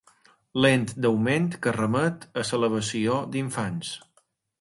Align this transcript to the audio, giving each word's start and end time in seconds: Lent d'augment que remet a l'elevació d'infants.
Lent 0.65 0.87
d'augment 1.05 1.45
que 1.65 1.73
remet 1.75 2.25
a 2.45 2.45
l'elevació 2.53 3.19
d'infants. 3.37 3.93